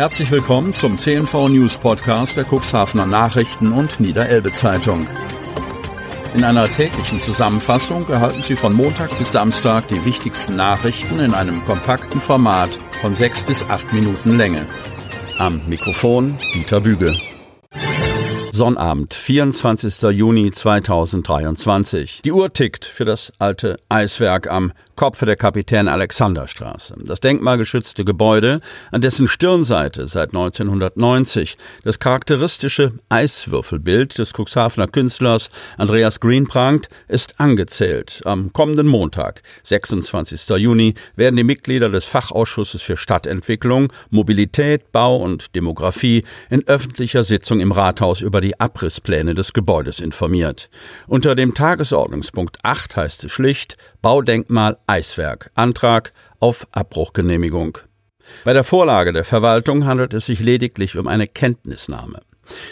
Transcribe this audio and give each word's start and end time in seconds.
Herzlich 0.00 0.30
willkommen 0.30 0.72
zum 0.72 0.96
CNV 0.96 1.50
News 1.50 1.76
Podcast 1.76 2.34
der 2.34 2.46
Cuxhavener 2.50 3.04
Nachrichten 3.04 3.70
und 3.70 4.00
Niederelbe 4.00 4.50
Zeitung. 4.50 5.06
In 6.34 6.42
einer 6.42 6.64
täglichen 6.64 7.20
Zusammenfassung 7.20 8.08
erhalten 8.08 8.40
Sie 8.40 8.56
von 8.56 8.72
Montag 8.72 9.18
bis 9.18 9.32
Samstag 9.32 9.88
die 9.88 10.02
wichtigsten 10.06 10.56
Nachrichten 10.56 11.20
in 11.20 11.34
einem 11.34 11.62
kompakten 11.66 12.18
Format 12.18 12.70
von 13.02 13.14
sechs 13.14 13.44
bis 13.44 13.62
acht 13.68 13.92
Minuten 13.92 14.38
Länge. 14.38 14.64
Am 15.36 15.60
Mikrofon 15.68 16.38
Dieter 16.54 16.80
Büge. 16.80 17.14
Sonnabend, 18.52 19.12
24. 19.12 20.00
Juni 20.12 20.50
2023. 20.50 22.22
Die 22.24 22.32
Uhr 22.32 22.50
tickt 22.50 22.86
für 22.86 23.04
das 23.04 23.34
alte 23.38 23.76
Eiswerk 23.90 24.50
am 24.50 24.72
Kopf 25.00 25.24
der 25.24 25.36
Kapitän-Alexander-Straße. 25.36 26.94
Das 27.06 27.20
denkmalgeschützte 27.20 28.04
Gebäude, 28.04 28.60
an 28.90 29.00
dessen 29.00 29.28
Stirnseite 29.28 30.06
seit 30.06 30.34
1990 30.34 31.56
das 31.84 31.98
charakteristische 31.98 32.92
Eiswürfelbild 33.08 34.18
des 34.18 34.34
Cuxhavener 34.34 34.88
Künstlers 34.88 35.48
Andreas 35.78 36.20
Green 36.20 36.46
prangt, 36.46 36.90
ist 37.08 37.40
angezählt. 37.40 38.20
Am 38.26 38.52
kommenden 38.52 38.88
Montag, 38.88 39.42
26. 39.62 40.46
Juni, 40.58 40.92
werden 41.16 41.36
die 41.36 41.44
Mitglieder 41.44 41.88
des 41.88 42.04
Fachausschusses 42.04 42.82
für 42.82 42.98
Stadtentwicklung, 42.98 43.90
Mobilität, 44.10 44.92
Bau 44.92 45.16
und 45.16 45.54
Demografie 45.54 46.26
in 46.50 46.68
öffentlicher 46.68 47.24
Sitzung 47.24 47.60
im 47.60 47.72
Rathaus 47.72 48.20
über 48.20 48.42
die 48.42 48.60
Abrisspläne 48.60 49.34
des 49.34 49.54
Gebäudes 49.54 49.98
informiert. 49.98 50.68
Unter 51.08 51.34
dem 51.34 51.54
Tagesordnungspunkt 51.54 52.58
8 52.64 52.96
heißt 52.96 53.24
es 53.24 53.32
schlicht 53.32 53.78
Baudenkmal 54.02 54.76
Eiswerk. 54.90 55.50
Antrag 55.54 56.12
auf 56.40 56.66
Abbruchgenehmigung. 56.72 57.78
Bei 58.44 58.52
der 58.52 58.64
Vorlage 58.64 59.12
der 59.12 59.22
Verwaltung 59.22 59.86
handelt 59.86 60.12
es 60.14 60.26
sich 60.26 60.40
lediglich 60.40 60.96
um 60.98 61.06
eine 61.06 61.28
Kenntnisnahme. 61.28 62.22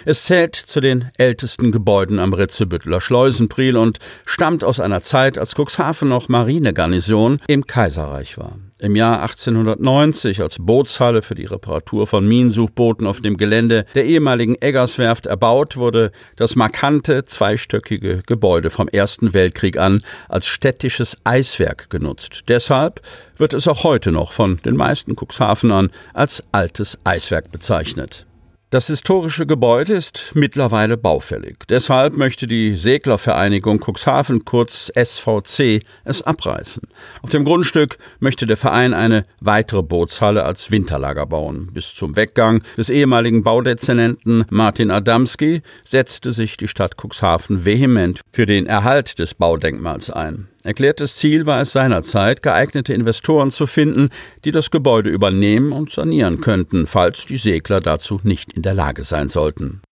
Es 0.04 0.24
zählt 0.24 0.56
zu 0.56 0.80
den 0.80 1.10
ältesten 1.16 1.70
Gebäuden 1.70 2.18
am 2.18 2.32
Ritzebütteler 2.32 3.00
Schleusenpriel 3.00 3.76
und 3.76 4.00
stammt 4.26 4.64
aus 4.64 4.80
einer 4.80 5.00
Zeit, 5.00 5.38
als 5.38 5.54
Cuxhaven 5.54 6.08
noch 6.08 6.28
Marinegarnison 6.28 7.40
im 7.46 7.64
Kaiserreich 7.66 8.36
war. 8.36 8.58
Im 8.80 8.94
Jahr 8.94 9.22
1890 9.22 10.40
als 10.40 10.58
Bootshalle 10.60 11.22
für 11.22 11.34
die 11.34 11.46
Reparatur 11.46 12.06
von 12.06 12.28
Minensuchbooten 12.28 13.08
auf 13.08 13.20
dem 13.20 13.36
Gelände 13.36 13.84
der 13.96 14.04
ehemaligen 14.04 14.54
Eggerswerft 14.54 15.26
erbaut, 15.26 15.76
wurde 15.76 16.12
das 16.36 16.54
markante 16.54 17.24
zweistöckige 17.24 18.22
Gebäude 18.24 18.70
vom 18.70 18.86
Ersten 18.86 19.34
Weltkrieg 19.34 19.78
an 19.78 20.02
als 20.28 20.46
städtisches 20.46 21.16
Eiswerk 21.24 21.90
genutzt. 21.90 22.44
Deshalb 22.46 23.00
wird 23.36 23.52
es 23.52 23.66
auch 23.66 23.82
heute 23.82 24.12
noch 24.12 24.32
von 24.32 24.58
den 24.64 24.76
meisten 24.76 25.16
Cuxhavenern 25.16 25.90
als 26.14 26.44
altes 26.52 26.98
Eiswerk 27.02 27.50
bezeichnet. 27.50 28.27
Das 28.70 28.88
historische 28.88 29.46
Gebäude 29.46 29.94
ist 29.94 30.32
mittlerweile 30.34 30.98
baufällig. 30.98 31.66
Deshalb 31.70 32.18
möchte 32.18 32.46
die 32.46 32.76
Seglervereinigung 32.76 33.80
Cuxhaven 33.80 34.44
kurz 34.44 34.92
SVC 34.94 35.80
es 36.04 36.20
abreißen. 36.20 36.82
Auf 37.22 37.30
dem 37.30 37.46
Grundstück 37.46 37.96
möchte 38.20 38.44
der 38.44 38.58
Verein 38.58 38.92
eine 38.92 39.22
weitere 39.40 39.82
Bootshalle 39.82 40.44
als 40.44 40.70
Winterlager 40.70 41.24
bauen. 41.24 41.70
Bis 41.72 41.94
zum 41.94 42.14
Weggang 42.14 42.62
des 42.76 42.90
ehemaligen 42.90 43.42
Baudezernenten 43.42 44.44
Martin 44.50 44.90
Adamski 44.90 45.62
setzte 45.82 46.30
sich 46.32 46.58
die 46.58 46.68
Stadt 46.68 46.96
Cuxhaven 47.02 47.64
vehement 47.64 48.20
für 48.34 48.44
den 48.44 48.66
Erhalt 48.66 49.18
des 49.18 49.32
Baudenkmals 49.32 50.10
ein. 50.10 50.48
Erklärtes 50.64 51.16
Ziel 51.16 51.46
war 51.46 51.60
es 51.60 51.72
seinerzeit, 51.72 52.42
geeignete 52.42 52.92
Investoren 52.92 53.50
zu 53.50 53.66
finden, 53.66 54.10
die 54.44 54.50
das 54.50 54.70
Gebäude 54.70 55.08
übernehmen 55.08 55.72
und 55.72 55.90
sanieren 55.90 56.40
könnten, 56.40 56.86
falls 56.86 57.26
die 57.26 57.36
Segler 57.36 57.80
dazu 57.80 58.18
nicht 58.24 58.52
in 58.52 58.62
der 58.62 58.74
Lage 58.74 59.04
sein 59.04 59.28
sollten. 59.28 59.82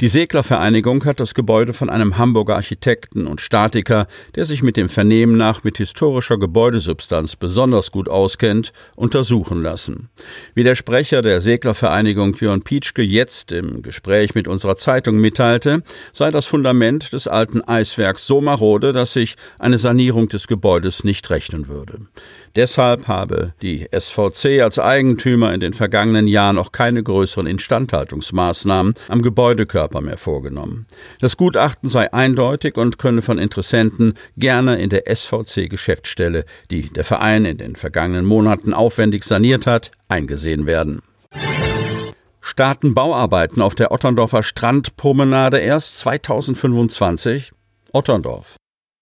Die 0.00 0.08
Seglervereinigung 0.08 1.04
hat 1.04 1.20
das 1.20 1.34
Gebäude 1.34 1.72
von 1.72 1.88
einem 1.88 2.18
Hamburger 2.18 2.56
Architekten 2.56 3.28
und 3.28 3.40
Statiker, 3.40 4.08
der 4.34 4.44
sich 4.44 4.60
mit 4.60 4.76
dem 4.76 4.88
Vernehmen 4.88 5.36
nach 5.36 5.62
mit 5.62 5.76
historischer 5.76 6.36
Gebäudesubstanz 6.36 7.36
besonders 7.36 7.92
gut 7.92 8.08
auskennt, 8.08 8.72
untersuchen 8.96 9.62
lassen. 9.62 10.10
Wie 10.52 10.64
der 10.64 10.74
Sprecher 10.74 11.22
der 11.22 11.40
Seglervereinigung 11.40 12.34
Jörn 12.34 12.62
Pietschke 12.62 13.02
jetzt 13.02 13.52
im 13.52 13.82
Gespräch 13.82 14.34
mit 14.34 14.48
unserer 14.48 14.74
Zeitung 14.74 15.18
mitteilte, 15.18 15.84
sei 16.12 16.32
das 16.32 16.46
Fundament 16.46 17.12
des 17.12 17.28
alten 17.28 17.62
Eiswerks 17.62 18.26
so 18.26 18.40
marode, 18.40 18.92
dass 18.92 19.12
sich 19.12 19.36
eine 19.60 19.78
Sanierung 19.78 20.26
des 20.26 20.48
Gebäudes 20.48 21.04
nicht 21.04 21.30
rechnen 21.30 21.68
würde. 21.68 22.00
Deshalb 22.56 23.06
habe 23.06 23.54
die 23.62 23.86
SVC 23.96 24.60
als 24.60 24.80
Eigentümer 24.80 25.54
in 25.54 25.60
den 25.60 25.72
vergangenen 25.72 26.26
Jahren 26.26 26.58
auch 26.58 26.72
keine 26.72 27.04
größeren 27.04 27.46
Instandhaltungsmaßnahmen 27.46 28.94
am 29.06 29.22
Gebäudekörper 29.22 29.83
mehr 30.00 30.16
vorgenommen. 30.16 30.86
Das 31.20 31.36
Gutachten 31.36 31.88
sei 31.88 32.12
eindeutig 32.12 32.76
und 32.76 32.98
könne 32.98 33.22
von 33.22 33.38
Interessenten 33.38 34.14
gerne 34.36 34.80
in 34.80 34.90
der 34.90 35.04
SVC-Geschäftsstelle, 35.14 36.44
die 36.70 36.90
der 36.90 37.04
Verein 37.04 37.44
in 37.44 37.58
den 37.58 37.76
vergangenen 37.76 38.24
Monaten 38.24 38.72
aufwendig 38.72 39.24
saniert 39.24 39.66
hat, 39.66 39.90
eingesehen 40.08 40.66
werden 40.66 41.02
starten 42.44 42.94
Bauarbeiten 42.94 43.62
auf 43.62 43.74
der 43.74 43.90
Otterndorfer 43.90 44.42
Strandpromenade 44.42 45.58
erst 45.58 45.98
2025. 46.00 47.52
Otterndorf. 47.92 48.56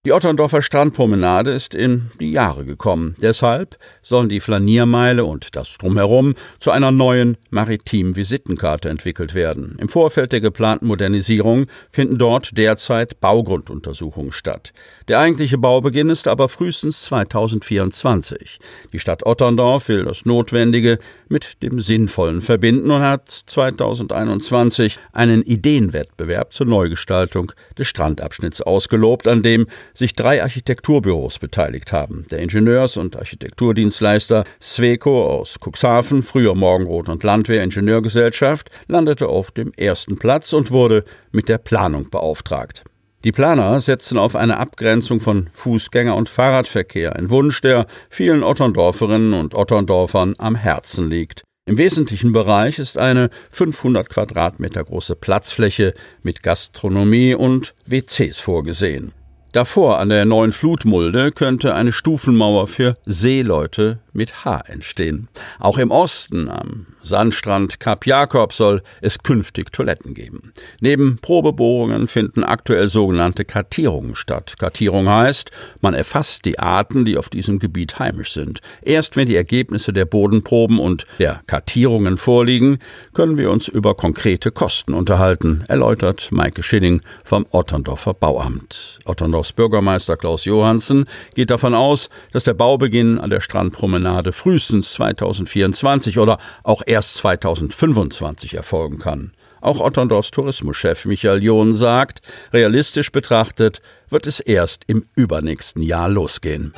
Die 0.05 0.11
Otterndorfer 0.11 0.63
Strandpromenade 0.63 1.53
ist 1.53 1.77
in 1.77 2.11
die 2.19 2.33
Jahre 2.33 2.65
gekommen. 2.65 3.15
Deshalb 3.23 3.79
sollen 4.03 4.29
die 4.29 4.41
Flaniermeile 4.41 5.25
und 5.25 5.55
das 5.55 5.79
Drumherum 5.79 6.35
zu 6.59 6.73
einer 6.73 6.91
neuen 6.91 7.37
maritimen 7.51 8.17
Visitenkarte 8.17 8.89
entwickelt 8.89 9.33
werden. 9.33 9.77
Im 9.79 9.89
Vorfeld 9.89 10.33
der 10.33 10.41
geplanten 10.41 10.89
Modernisierung 10.89 11.67
finden 11.93 12.19
dort 12.19 12.59
derzeit 12.59 13.21
Baugrunduntersuchungen 13.21 14.33
statt. 14.33 14.73
Der 15.07 15.21
eigentliche 15.21 15.57
Baubeginn 15.57 16.09
ist 16.09 16.27
aber 16.27 16.49
frühestens 16.49 17.03
2024. 17.03 18.59
Die 18.93 18.99
Stadt 18.99 19.25
Otterndorf 19.25 19.87
will 19.87 20.05
das 20.05 20.27
Notwendige 20.27 20.99
mit 21.29 21.63
dem 21.63 21.79
Sinnvollen 21.79 22.41
verbinden 22.41 22.91
und 22.91 23.03
hat 23.03 23.29
2021 23.29 24.99
einen 25.13 25.43
Ideenwettbewerb 25.43 26.53
zur 26.53 26.67
Neugestaltung 26.67 27.53
des 27.79 27.87
Strandabschnitts 27.87 28.63
ausgelobt, 28.63 29.29
an 29.29 29.45
dem 29.45 29.69
sich 29.95 30.15
drei 30.15 30.43
Architekturbüros 30.43 31.39
beteiligt 31.39 31.93
haben. 31.93 32.27
Der 32.31 32.41
Ingenieurs- 32.41 32.97
und 32.97 33.17
Architekturdienstleister 33.17 34.45
Sweco 34.61 35.27
aus 35.27 35.59
Cuxhaven, 35.61 36.23
früher 36.23 36.55
Morgenrot 36.55 37.09
und 37.09 37.23
Landwehr 37.23 37.63
Ingenieurgesellschaft, 37.63 38.71
landete 38.89 39.29
auf 39.29 39.51
dem 39.51 39.73
ersten 39.77 40.17
Platz 40.17 40.53
und 40.53 40.71
wurde 40.71 41.05
mit 41.31 41.49
der 41.49 41.59
Planung 41.59 42.11
beauftragt. 42.11 42.85
Die 43.25 43.33
Planer 43.33 43.81
setzen 43.81 44.19
auf 44.19 44.35
eine 44.35 44.57
Abgrenzung 44.57 45.21
von 45.21 45.49
Fußgänger- 45.57 46.17
und 46.17 46.29
Fahrradverkehr, 46.29 47.15
ein 47.15 47.31
Wunsch, 47.31 47.61
der 47.61 47.87
vielen 48.11 48.43
Otterndorferinnen 48.43 49.33
und 49.33 49.55
Otterndorfern 49.55 50.35
am 50.39 50.57
Herzen 50.57 51.09
liegt. 51.09 51.43
Im 51.65 51.79
wesentlichen 51.79 52.33
Bereich 52.33 52.81
ist 52.81 52.99
eine 52.99 53.31
500 53.53 54.09
Quadratmeter 54.09 54.83
große 54.83 55.15
Platzfläche 55.15 55.95
mit 56.25 56.43
Gastronomie 56.43 57.35
und 57.37 57.75
WCs 57.87 58.41
vorgesehen. 58.41 59.13
Davor 59.53 59.99
an 59.99 60.09
der 60.09 60.25
neuen 60.25 60.53
Flutmulde 60.53 61.31
könnte 61.31 61.75
eine 61.75 61.93
Stufenmauer 61.93 62.67
für 62.69 62.97
Seeleute 63.05 63.99
mit 64.13 64.45
H 64.45 64.63
entstehen. 64.67 65.29
Auch 65.59 65.79
im 65.79 65.91
Osten 65.91 66.49
am 66.49 66.87
Sandstrand 67.03 67.81
Kap 67.81 68.07
Jakob 68.07 68.53
soll 68.53 68.83
es 69.01 69.19
künftig 69.23 69.73
Toiletten 69.73 70.15
geben. 70.15 70.53
Neben 70.81 71.19
Probebohrungen 71.19 72.07
finden 72.07 72.45
aktuell 72.45 72.89
sogenannte 72.89 73.45
Kartierungen 73.45 74.15
statt. 74.15 74.55
Kartierung 74.59 75.09
heißt, 75.09 75.51
man 75.81 75.95
erfasst 75.95 76.45
die 76.45 76.59
Arten, 76.59 77.05
die 77.05 77.17
auf 77.17 77.29
diesem 77.29 77.59
Gebiet 77.59 77.99
heimisch 77.99 78.33
sind. 78.33 78.61
Erst 78.83 79.17
wenn 79.17 79.27
die 79.27 79.37
Ergebnisse 79.37 79.93
der 79.93 80.05
Bodenproben 80.05 80.79
und 80.79 81.07
der 81.19 81.41
Kartierungen 81.47 82.17
vorliegen, 82.19 82.79
können 83.15 83.39
wir 83.39 83.51
uns 83.51 83.69
über 83.69 83.95
konkrete 83.95 84.51
Kosten 84.51 84.95
unterhalten, 84.95 85.65
erläutert 85.69 86.31
Maike 86.31 86.63
Schilling 86.63 87.01
vom 87.25 87.47
Otterndorfer 87.51 88.15
Bauamt. 88.15 89.01
Otterndorfs 89.05 89.53
Bürgermeister 89.53 90.17
Klaus 90.17 90.45
Johansen 90.45 91.07
geht 91.35 91.51
davon 91.51 91.75
aus, 91.75 92.09
dass 92.33 92.45
der 92.45 92.55
Baubeginn 92.55 93.19
an 93.19 93.31
der 93.31 93.41
Strandpromenade 93.41 94.02
frühestens 94.33 94.93
2024 94.95 96.19
oder 96.19 96.39
auch 96.63 96.83
erst 96.87 97.15
2025 97.17 98.55
erfolgen 98.55 98.99
kann. 98.99 99.33
Auch 99.61 99.81
Otterndorfs 99.81 100.33
Tourismuschef 100.33 101.05
Michael 101.05 101.43
John 101.43 101.75
sagt, 101.75 102.21
realistisch 102.53 103.13
betrachtet 103.13 103.81
wird 104.09 104.27
es 104.27 104.41
erst 104.41 104.83
im 104.89 105.07
übernächsten 105.15 105.83
Jahr 105.83 106.09
losgehen. 106.09 106.75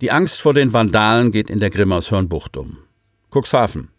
Die 0.00 0.10
Angst 0.10 0.40
vor 0.40 0.54
den 0.54 0.72
Vandalen 0.72 1.32
geht 1.32 1.50
in 1.50 1.60
der 1.60 1.70
Grimmershörnbucht 1.70 2.56
um. 2.56 2.78
Cuxhaven. 3.30 3.90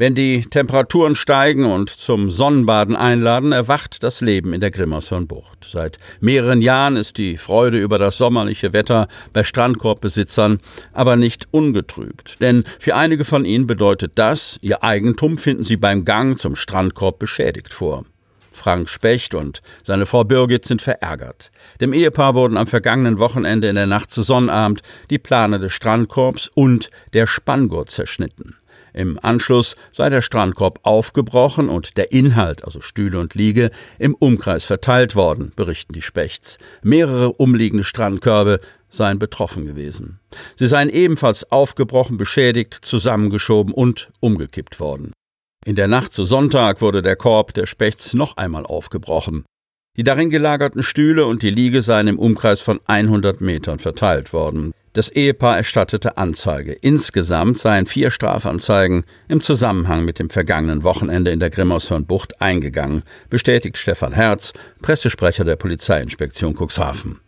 Wenn 0.00 0.14
die 0.14 0.42
Temperaturen 0.42 1.16
steigen 1.16 1.64
und 1.64 1.90
zum 1.90 2.30
Sonnenbaden 2.30 2.94
einladen, 2.94 3.50
erwacht 3.50 4.04
das 4.04 4.20
Leben 4.20 4.52
in 4.52 4.60
der 4.60 4.70
Grimmershörnbucht. 4.70 5.66
Seit 5.68 5.98
mehreren 6.20 6.60
Jahren 6.60 6.94
ist 6.94 7.18
die 7.18 7.36
Freude 7.36 7.78
über 7.78 7.98
das 7.98 8.16
sommerliche 8.16 8.72
Wetter 8.72 9.08
bei 9.32 9.42
Strandkorbbesitzern 9.42 10.60
aber 10.92 11.16
nicht 11.16 11.52
ungetrübt. 11.52 12.40
Denn 12.40 12.62
für 12.78 12.94
einige 12.94 13.24
von 13.24 13.44
ihnen 13.44 13.66
bedeutet 13.66 14.12
das, 14.14 14.56
ihr 14.62 14.84
Eigentum 14.84 15.36
finden 15.36 15.64
sie 15.64 15.76
beim 15.76 16.04
Gang 16.04 16.38
zum 16.38 16.54
Strandkorb 16.54 17.18
beschädigt 17.18 17.74
vor. 17.74 18.04
Frank 18.52 18.88
Specht 18.88 19.34
und 19.34 19.62
seine 19.82 20.06
Frau 20.06 20.22
Birgit 20.22 20.64
sind 20.64 20.80
verärgert. 20.80 21.50
Dem 21.80 21.92
Ehepaar 21.92 22.36
wurden 22.36 22.56
am 22.56 22.68
vergangenen 22.68 23.18
Wochenende 23.18 23.68
in 23.68 23.74
der 23.74 23.88
Nacht 23.88 24.12
zu 24.12 24.22
Sonnabend 24.22 24.82
die 25.10 25.18
Plane 25.18 25.58
des 25.58 25.72
Strandkorbs 25.72 26.48
und 26.54 26.88
der 27.14 27.26
Spanngurt 27.26 27.90
zerschnitten. 27.90 28.57
Im 28.92 29.18
Anschluss 29.22 29.76
sei 29.92 30.10
der 30.10 30.22
Strandkorb 30.22 30.80
aufgebrochen 30.82 31.68
und 31.68 31.96
der 31.96 32.12
Inhalt, 32.12 32.64
also 32.64 32.80
Stühle 32.80 33.18
und 33.20 33.34
Liege, 33.34 33.70
im 33.98 34.14
Umkreis 34.14 34.64
verteilt 34.64 35.14
worden, 35.16 35.52
berichten 35.56 35.92
die 35.92 36.02
Spechts. 36.02 36.58
Mehrere 36.82 37.32
umliegende 37.32 37.84
Strandkörbe 37.84 38.60
seien 38.88 39.18
betroffen 39.18 39.66
gewesen. 39.66 40.20
Sie 40.56 40.66
seien 40.66 40.88
ebenfalls 40.88 41.50
aufgebrochen, 41.50 42.16
beschädigt, 42.16 42.74
zusammengeschoben 42.74 43.72
und 43.72 44.10
umgekippt 44.20 44.80
worden. 44.80 45.12
In 45.64 45.76
der 45.76 45.88
Nacht 45.88 46.12
zu 46.12 46.24
Sonntag 46.24 46.80
wurde 46.80 47.02
der 47.02 47.16
Korb 47.16 47.52
der 47.54 47.66
Spechts 47.66 48.14
noch 48.14 48.36
einmal 48.36 48.64
aufgebrochen. 48.64 49.44
Die 49.96 50.04
darin 50.04 50.30
gelagerten 50.30 50.82
Stühle 50.82 51.26
und 51.26 51.42
die 51.42 51.50
Liege 51.50 51.82
seien 51.82 52.06
im 52.06 52.18
Umkreis 52.18 52.60
von 52.60 52.80
100 52.86 53.40
Metern 53.40 53.80
verteilt 53.80 54.32
worden. 54.32 54.72
Das 54.98 55.10
Ehepaar 55.10 55.58
erstattete 55.58 56.18
Anzeige. 56.18 56.72
Insgesamt 56.72 57.56
seien 57.56 57.86
vier 57.86 58.10
Strafanzeigen 58.10 59.04
im 59.28 59.40
Zusammenhang 59.40 60.04
mit 60.04 60.18
dem 60.18 60.28
vergangenen 60.28 60.82
Wochenende 60.82 61.30
in 61.30 61.38
der 61.38 61.50
Grimmershörnbucht 61.50 62.42
eingegangen, 62.42 63.04
bestätigt 63.30 63.78
Stefan 63.78 64.12
Herz, 64.12 64.54
Pressesprecher 64.82 65.44
der 65.44 65.54
Polizeiinspektion 65.54 66.56
Cuxhaven. 66.56 67.20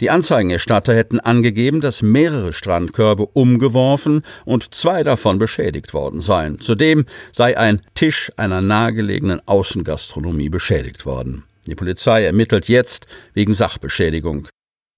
Die 0.00 0.08
Anzeigenerstatter 0.08 0.94
hätten 0.94 1.20
angegeben, 1.20 1.82
dass 1.82 2.00
mehrere 2.00 2.54
Strandkörbe 2.54 3.26
umgeworfen 3.26 4.22
und 4.46 4.74
zwei 4.74 5.02
davon 5.02 5.36
beschädigt 5.36 5.92
worden 5.92 6.22
seien. 6.22 6.58
Zudem 6.60 7.04
sei 7.32 7.58
ein 7.58 7.82
Tisch 7.92 8.32
einer 8.38 8.62
nahegelegenen 8.62 9.46
Außengastronomie 9.46 10.48
beschädigt 10.48 11.04
worden. 11.04 11.44
Die 11.66 11.74
Polizei 11.74 12.24
ermittelt 12.24 12.68
jetzt 12.68 13.06
wegen 13.34 13.52
Sachbeschädigung. 13.52 14.48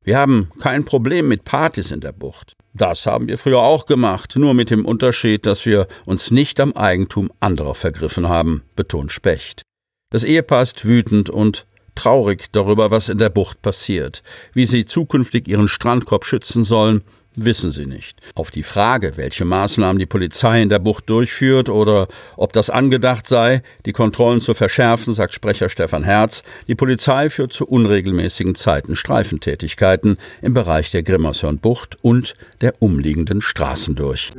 Wir 0.02 0.19
haben 0.19 0.50
kein 0.58 0.87
Problem 0.87 1.29
mit 1.29 1.44
Partys 1.44 1.91
in 1.91 2.00
der 2.00 2.12
Bucht. 2.12 2.55
Das 2.73 3.05
haben 3.05 3.29
wir 3.29 3.37
früher 3.37 3.58
auch 3.58 3.85
gemacht, 3.85 4.35
nur 4.37 4.55
mit 4.55 4.70
dem 4.70 4.87
Unterschied, 4.87 5.44
dass 5.44 5.67
wir 5.67 5.87
uns 6.06 6.31
nicht 6.31 6.58
am 6.58 6.73
Eigentum 6.73 7.31
anderer 7.38 7.75
vergriffen 7.75 8.26
haben, 8.26 8.62
betont 8.76 9.12
Specht. 9.12 9.62
Das 10.11 10.25
Ehepaar 10.25 10.62
ist 10.62 10.87
wütend 10.87 11.29
und 11.29 11.67
traurig 11.94 12.50
darüber, 12.52 12.91
was 12.91 13.11
in 13.11 13.19
der 13.19 13.29
Bucht 13.29 13.61
passiert, 13.61 14.23
wie 14.55 14.64
sie 14.64 14.87
zukünftig 14.87 15.47
ihren 15.49 15.69
Strandkorb 15.69 16.25
schützen 16.25 16.64
sollen 16.64 17.02
wissen 17.36 17.70
sie 17.70 17.86
nicht. 17.86 18.18
Auf 18.34 18.50
die 18.50 18.62
Frage, 18.62 19.16
welche 19.16 19.44
Maßnahmen 19.44 19.98
die 19.98 20.06
Polizei 20.06 20.62
in 20.62 20.68
der 20.68 20.78
Bucht 20.78 21.08
durchführt 21.08 21.68
oder 21.68 22.08
ob 22.36 22.52
das 22.52 22.70
angedacht 22.70 23.26
sei, 23.26 23.62
die 23.86 23.92
Kontrollen 23.92 24.40
zu 24.40 24.54
verschärfen, 24.54 25.14
sagt 25.14 25.34
Sprecher 25.34 25.68
Stefan 25.68 26.04
Herz, 26.04 26.42
die 26.66 26.74
Polizei 26.74 27.30
führt 27.30 27.52
zu 27.52 27.66
unregelmäßigen 27.66 28.54
Zeiten 28.54 28.96
Streifentätigkeiten 28.96 30.16
im 30.42 30.54
Bereich 30.54 30.90
der 30.90 31.02
Grimmershörnbucht 31.02 31.96
und 32.02 32.34
der 32.60 32.74
umliegenden 32.80 33.42
Straßen 33.42 33.94
durch. 33.94 34.32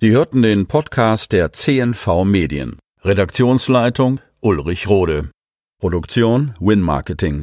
Sie 0.00 0.10
hörten 0.10 0.42
den 0.42 0.66
Podcast 0.66 1.32
der 1.32 1.52
CNV 1.52 2.24
Medien. 2.24 2.78
Redaktionsleitung 3.02 4.20
Ulrich 4.40 4.88
Rode. 4.88 5.30
Produktion 5.80 6.54
Win 6.60 6.80
Marketing. 6.80 7.42